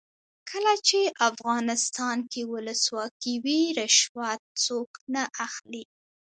[0.49, 0.99] کله چې
[1.29, 5.83] افغانستان کې ولسواکي وي رشوت څوک نه اخلي.